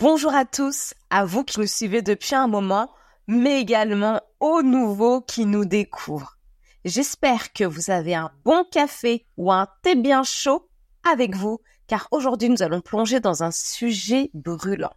Bonjour 0.00 0.34
à 0.34 0.46
tous, 0.46 0.94
à 1.10 1.26
vous 1.26 1.44
qui 1.44 1.60
nous 1.60 1.66
suivez 1.66 2.00
depuis 2.00 2.34
un 2.34 2.46
moment, 2.46 2.90
mais 3.26 3.60
également 3.60 4.22
aux 4.40 4.62
nouveaux 4.62 5.20
qui 5.20 5.44
nous 5.44 5.66
découvrent. 5.66 6.38
J'espère 6.86 7.52
que 7.52 7.64
vous 7.64 7.90
avez 7.90 8.14
un 8.14 8.30
bon 8.46 8.64
café 8.64 9.26
ou 9.36 9.52
un 9.52 9.68
thé 9.82 9.96
bien 9.96 10.22
chaud 10.22 10.70
avec 11.06 11.36
vous, 11.36 11.60
car 11.86 12.08
aujourd'hui 12.12 12.48
nous 12.48 12.62
allons 12.62 12.80
plonger 12.80 13.20
dans 13.20 13.42
un 13.42 13.50
sujet 13.50 14.30
brûlant. 14.32 14.94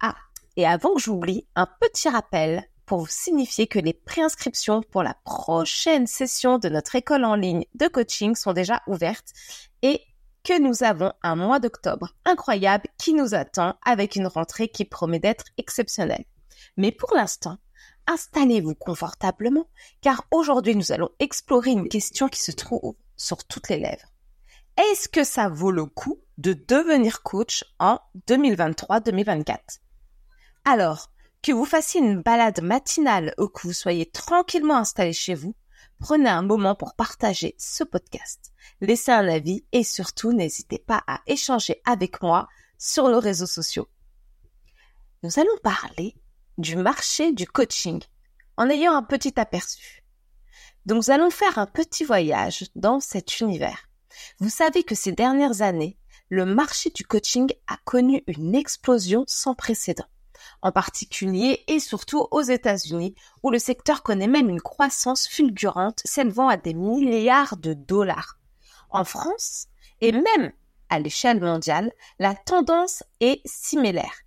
Ah, 0.00 0.16
et 0.56 0.66
avant 0.66 0.94
que 0.94 1.00
j'oublie, 1.00 1.46
un 1.54 1.68
petit 1.80 2.08
rappel 2.08 2.64
pour 2.86 2.98
vous 2.98 3.06
signifier 3.06 3.68
que 3.68 3.78
les 3.78 3.94
préinscriptions 3.94 4.82
pour 4.82 5.04
la 5.04 5.14
prochaine 5.24 6.08
session 6.08 6.58
de 6.58 6.68
notre 6.68 6.96
école 6.96 7.24
en 7.24 7.36
ligne 7.36 7.66
de 7.76 7.86
coaching 7.86 8.34
sont 8.34 8.52
déjà 8.52 8.82
ouvertes 8.88 9.32
et 9.82 10.02
que 10.48 10.58
nous 10.58 10.82
avons 10.82 11.12
un 11.22 11.36
mois 11.36 11.60
d'octobre 11.60 12.14
incroyable 12.24 12.88
qui 12.96 13.12
nous 13.12 13.34
attend 13.34 13.74
avec 13.84 14.16
une 14.16 14.26
rentrée 14.26 14.68
qui 14.68 14.86
promet 14.86 15.18
d'être 15.18 15.44
exceptionnelle. 15.58 16.24
Mais 16.78 16.90
pour 16.90 17.14
l'instant, 17.14 17.58
installez-vous 18.06 18.74
confortablement 18.74 19.68
car 20.00 20.24
aujourd'hui 20.30 20.74
nous 20.74 20.90
allons 20.90 21.10
explorer 21.18 21.72
une 21.72 21.90
question 21.90 22.28
qui 22.28 22.40
se 22.40 22.52
trouve 22.52 22.94
sur 23.14 23.44
toutes 23.44 23.68
les 23.68 23.76
lèvres. 23.76 24.10
Est-ce 24.78 25.10
que 25.10 25.22
ça 25.22 25.50
vaut 25.50 25.70
le 25.70 25.84
coup 25.84 26.18
de 26.38 26.54
devenir 26.54 27.22
coach 27.22 27.62
en 27.78 28.00
2023-2024 28.26 29.80
Alors, 30.64 31.10
que 31.42 31.52
vous 31.52 31.66
fassiez 31.66 32.00
une 32.00 32.22
balade 32.22 32.62
matinale 32.62 33.34
ou 33.36 33.48
que 33.48 33.66
vous 33.66 33.74
soyez 33.74 34.06
tranquillement 34.06 34.78
installé 34.78 35.12
chez 35.12 35.34
vous, 35.34 35.54
prenez 35.98 36.28
un 36.28 36.42
moment 36.42 36.74
pour 36.74 36.94
partager 36.94 37.54
ce 37.58 37.84
podcast, 37.84 38.52
laissez 38.80 39.12
un 39.12 39.28
avis 39.28 39.64
et 39.72 39.84
surtout 39.84 40.32
n'hésitez 40.32 40.78
pas 40.78 41.02
à 41.06 41.20
échanger 41.26 41.80
avec 41.84 42.22
moi 42.22 42.48
sur 42.78 43.08
nos 43.08 43.20
réseaux 43.20 43.46
sociaux. 43.46 43.88
Nous 45.22 45.38
allons 45.38 45.56
parler 45.62 46.14
du 46.58 46.76
marché 46.76 47.32
du 47.32 47.46
coaching 47.46 48.00
en 48.56 48.68
ayant 48.68 48.94
un 48.94 49.02
petit 49.02 49.38
aperçu. 49.38 50.04
Donc 50.86 50.98
nous 50.98 51.10
allons 51.10 51.30
faire 51.30 51.58
un 51.58 51.66
petit 51.66 52.04
voyage 52.04 52.66
dans 52.74 53.00
cet 53.00 53.40
univers. 53.40 53.88
Vous 54.38 54.48
savez 54.48 54.84
que 54.84 54.94
ces 54.94 55.12
dernières 55.12 55.62
années, 55.62 55.98
le 56.28 56.44
marché 56.44 56.90
du 56.90 57.04
coaching 57.04 57.50
a 57.66 57.76
connu 57.84 58.22
une 58.26 58.54
explosion 58.54 59.24
sans 59.26 59.54
précédent 59.54 60.06
en 60.62 60.72
particulier 60.72 61.64
et 61.68 61.78
surtout 61.80 62.26
aux 62.30 62.42
États-Unis, 62.42 63.14
où 63.42 63.50
le 63.50 63.58
secteur 63.58 64.02
connaît 64.02 64.26
même 64.26 64.48
une 64.48 64.60
croissance 64.60 65.28
fulgurante 65.28 66.00
s'élevant 66.04 66.48
à 66.48 66.56
des 66.56 66.74
milliards 66.74 67.56
de 67.56 67.74
dollars. 67.74 68.38
En 68.90 69.04
France, 69.04 69.68
et 70.00 70.12
même 70.12 70.52
à 70.90 70.98
l'échelle 70.98 71.40
mondiale, 71.40 71.92
la 72.18 72.34
tendance 72.34 73.02
est 73.20 73.40
similaire. 73.44 74.22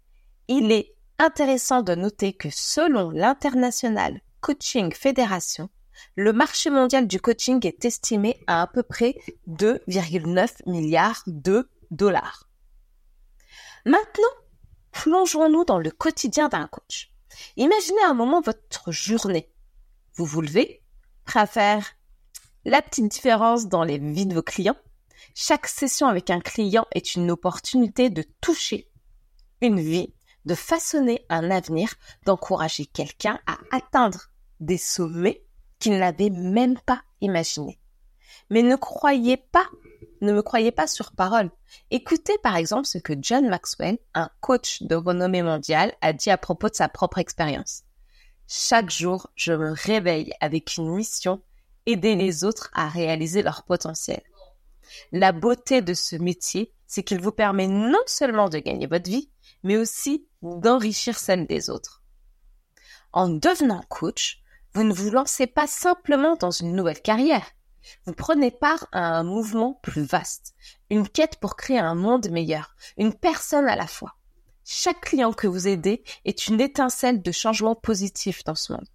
Il 0.48 0.72
est 0.72 0.96
intéressant 1.20 1.82
de 1.82 1.96
noter 1.96 2.34
que 2.34 2.50
selon 2.52 3.10
l'International 3.10 4.22
Coaching 4.42 4.94
Federation, 4.94 5.70
le 6.16 6.34
marché 6.34 6.70
mondial 6.70 7.08
du 7.08 7.20
coaching 7.20 7.66
est 7.66 7.86
estimé 7.86 8.40
à 8.48 8.62
à 8.64 8.68
peu 8.68 8.84
près 8.84 9.16
2,9 9.48 10.70
milliards 10.70 11.24
de 11.28 11.70
dollars. 11.92 12.48
Maintenant, 13.86 14.24
plongeons-nous 14.92 15.66
dans 15.66 15.80
le 15.80 15.92
quotidien 15.92 16.50
d'un 16.50 16.68
coach. 16.68 17.12
Imaginez 17.58 18.04
un 18.04 18.14
moment 18.14 18.42
votre 18.42 18.92
journée. 18.92 19.50
Vous 20.16 20.26
vous 20.26 20.42
levez, 20.42 20.82
prêt 21.26 21.40
à 21.40 21.48
faire 21.48 21.86
la 22.66 22.82
petite 22.82 23.08
différence 23.08 23.68
dans 23.68 23.84
les 23.84 23.98
vies 23.98 24.26
de 24.26 24.36
vos 24.36 24.44
clients. 24.44 24.78
Chaque 25.34 25.68
session 25.68 26.08
avec 26.08 26.30
un 26.30 26.40
client 26.40 26.86
est 26.92 27.16
une 27.16 27.32
opportunité 27.32 28.10
de 28.10 28.24
toucher 28.42 28.90
une 29.62 29.80
vie, 29.80 30.14
de 30.46 30.56
façonner 30.56 31.26
un 31.30 31.52
avenir, 31.52 31.94
d'encourager 32.26 32.86
quelqu'un 32.86 33.40
à 33.46 33.58
atteindre 33.72 34.32
des 34.60 34.78
sommets 34.78 35.44
qu'il 35.80 35.98
n'avait 35.98 36.30
même 36.30 36.78
pas 36.80 37.02
imaginés. 37.22 37.81
Mais 38.52 38.62
ne 38.62 38.76
croyez 38.76 39.38
pas 39.38 39.66
ne 40.22 40.34
me 40.34 40.44
croyez 40.44 40.72
pas 40.72 40.86
sur 40.86 41.14
parole. 41.14 41.50
Écoutez 41.90 42.38
par 42.44 42.56
exemple 42.56 42.86
ce 42.86 43.00
que 43.00 43.14
John 43.20 43.50
Maxwell, 43.50 43.98
un 44.14 44.30
coach 44.40 44.84
de 44.84 44.96
renommée 44.96 45.42
mondiale, 45.42 45.94
a 46.02 46.14
dit 46.14 46.30
à 46.30 46.38
propos 46.38 46.70
de 46.70 46.76
sa 46.76 46.88
propre 46.88 47.18
expérience. 47.18 47.84
Chaque 48.48 48.92
jour, 48.92 49.32
je 49.36 49.54
me 49.54 49.72
réveille 49.72 50.32
avec 50.40 50.78
une 50.78 50.94
mission, 50.94 51.42
aider 51.88 52.16
les 52.16 52.44
autres 52.44 52.70
à 52.74 52.88
réaliser 52.88 53.42
leur 53.42 53.64
potentiel. 53.64 54.22
La 55.12 55.32
beauté 55.32 55.82
de 55.82 55.96
ce 55.96 56.16
métier, 56.18 56.72
c'est 56.86 57.04
qu'il 57.04 57.20
vous 57.20 57.32
permet 57.32 57.68
non 57.68 58.04
seulement 58.06 58.50
de 58.50 58.60
gagner 58.60 58.86
votre 58.86 59.10
vie, 59.10 59.32
mais 59.64 59.78
aussi 59.78 60.28
d'enrichir 60.44 61.18
celle 61.18 61.48
des 61.48 61.70
autres. 61.72 62.04
En 63.12 63.30
devenant 63.30 63.84
coach, 63.90 64.44
vous 64.74 64.84
ne 64.84 64.94
vous 64.94 65.10
lancez 65.10 65.48
pas 65.48 65.68
simplement 65.68 66.36
dans 66.36 66.52
une 66.52 66.76
nouvelle 66.76 67.02
carrière, 67.02 67.46
vous 68.06 68.14
prenez 68.14 68.52
part 68.52 68.88
à 68.92 69.18
un 69.18 69.24
mouvement 69.24 69.80
plus 69.82 70.04
vaste, 70.04 70.54
une 70.90 71.08
quête 71.08 71.38
pour 71.38 71.56
créer 71.56 71.80
un 71.80 71.96
monde 71.96 72.30
meilleur, 72.30 72.76
une 72.98 73.14
personne 73.14 73.68
à 73.68 73.76
la 73.76 73.88
fois. 73.88 74.16
Chaque 74.66 75.02
client 75.02 75.34
que 75.34 75.48
vous 75.48 75.68
aidez 75.68 76.04
est 76.26 76.48
une 76.48 76.62
étincelle 76.62 77.22
de 77.22 77.32
changement 77.32 77.76
positif 77.76 78.44
dans 78.44 78.56
ce 78.56 78.74
monde. 78.74 78.88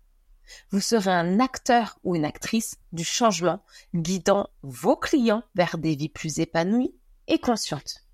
Vous 0.70 0.80
serez 0.80 1.10
un 1.10 1.40
acteur 1.40 1.98
ou 2.04 2.14
une 2.14 2.24
actrice 2.24 2.76
du 2.92 3.04
changement, 3.04 3.62
guidant 3.94 4.48
vos 4.62 4.96
clients 4.96 5.42
vers 5.54 5.76
des 5.76 5.96
vies 5.96 6.08
plus 6.08 6.38
épanouies 6.38 6.94
et 7.26 7.38
conscientes. 7.38 8.06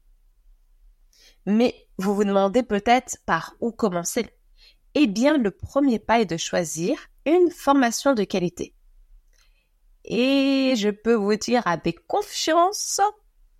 Mais 1.46 1.88
vous 1.98 2.14
vous 2.14 2.24
demandez 2.24 2.62
peut-être 2.62 3.18
par 3.26 3.54
où 3.60 3.70
commencer. 3.70 4.26
Eh 4.94 5.06
bien, 5.06 5.36
le 5.36 5.50
premier 5.50 5.98
pas 5.98 6.20
est 6.20 6.26
de 6.26 6.36
choisir 6.36 6.98
une 7.26 7.50
formation 7.50 8.14
de 8.14 8.24
qualité. 8.24 8.74
Et 10.04 10.74
je 10.76 10.90
peux 10.90 11.14
vous 11.14 11.36
dire 11.36 11.66
avec 11.66 12.06
confiance 12.06 13.00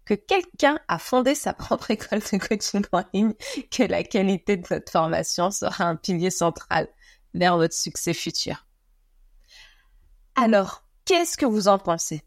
que 0.05 0.15
quelqu'un 0.15 0.79
a 0.89 0.99
fondé 0.99 1.35
sa 1.35 1.53
propre 1.53 1.91
école 1.93 2.21
de 2.21 2.39
coaching 2.39 2.85
en 2.93 3.05
ligne, 3.13 3.35
que 3.71 3.85
la 3.85 4.03
qualité 4.03 4.57
de 4.57 4.67
votre 4.67 4.91
formation 4.91 5.51
sera 5.51 5.85
un 5.85 5.97
pilier 5.97 6.31
central 6.31 6.89
vers 7.35 7.57
votre 7.57 7.75
succès 7.75 8.15
futur. 8.15 8.67
Alors, 10.35 10.85
qu'est-ce 11.05 11.37
que 11.37 11.47
vous 11.47 11.69
en 11.69 11.79
pensez? 11.79 12.23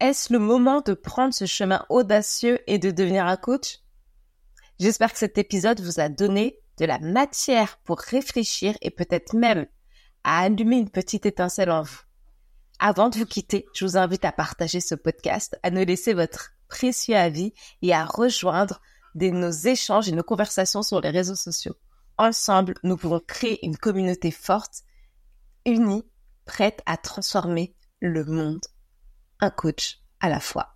Est-ce 0.00 0.32
le 0.32 0.38
moment 0.38 0.82
de 0.82 0.92
prendre 0.92 1.32
ce 1.32 1.46
chemin 1.46 1.84
audacieux 1.88 2.60
et 2.66 2.78
de 2.78 2.90
devenir 2.90 3.26
un 3.26 3.36
coach? 3.36 3.78
J'espère 4.78 5.12
que 5.12 5.18
cet 5.18 5.38
épisode 5.38 5.80
vous 5.80 6.00
a 6.00 6.10
donné 6.10 6.60
de 6.76 6.84
la 6.84 6.98
matière 6.98 7.78
pour 7.78 7.98
réfléchir 7.98 8.76
et 8.82 8.90
peut-être 8.90 9.34
même 9.34 9.66
à 10.22 10.40
allumer 10.40 10.76
une 10.76 10.90
petite 10.90 11.24
étincelle 11.24 11.70
en 11.70 11.82
vous. 11.82 12.00
Avant 12.78 13.08
de 13.08 13.18
vous 13.18 13.26
quitter, 13.26 13.66
je 13.74 13.84
vous 13.84 13.96
invite 13.96 14.24
à 14.24 14.32
partager 14.32 14.80
ce 14.80 14.94
podcast, 14.94 15.58
à 15.62 15.70
nous 15.70 15.84
laisser 15.84 16.12
votre 16.12 16.52
précieux 16.68 17.16
avis 17.16 17.54
et 17.82 17.94
à 17.94 18.04
rejoindre 18.04 18.80
nos 19.14 19.50
échanges 19.50 20.08
et 20.08 20.12
nos 20.12 20.22
conversations 20.22 20.82
sur 20.82 21.00
les 21.00 21.10
réseaux 21.10 21.36
sociaux. 21.36 21.76
Ensemble, 22.18 22.74
nous 22.82 22.96
pouvons 22.96 23.20
créer 23.20 23.64
une 23.64 23.76
communauté 23.76 24.30
forte, 24.30 24.82
unie, 25.64 26.04
prête 26.44 26.82
à 26.86 26.96
transformer 26.96 27.74
le 28.00 28.24
monde. 28.24 28.64
Un 29.40 29.50
coach 29.50 30.00
à 30.20 30.28
la 30.28 30.40
fois. 30.40 30.75